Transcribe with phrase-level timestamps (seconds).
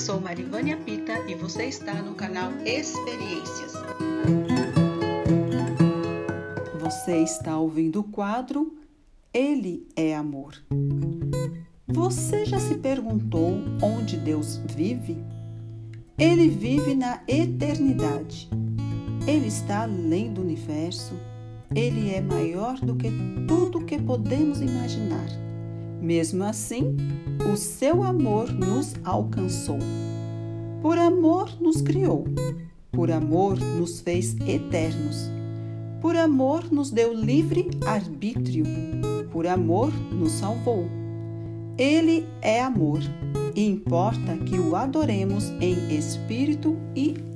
[0.00, 3.74] sou Marivânia Pita e você está no canal Experiências.
[6.80, 8.78] Você está ouvindo o quadro
[9.32, 10.54] Ele é Amor.
[11.86, 15.18] Você já se perguntou onde Deus vive?
[16.16, 18.48] Ele vive na eternidade.
[19.26, 21.12] Ele está além do universo.
[21.74, 23.10] Ele é maior do que
[23.46, 25.28] tudo que podemos imaginar.
[26.00, 26.96] Mesmo assim,
[27.52, 29.78] o seu amor nos alcançou.
[30.80, 32.24] Por amor nos criou.
[32.90, 35.30] Por amor nos fez eternos.
[36.00, 38.64] Por amor nos deu livre arbítrio.
[39.30, 40.86] Por amor nos salvou.
[41.76, 43.00] Ele é amor
[43.54, 47.29] e importa que o adoremos em espírito e.